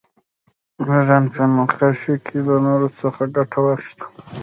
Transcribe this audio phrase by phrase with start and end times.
[0.87, 4.05] رامبراند په نقاشۍ کې له نور څخه ګټه واخیسته.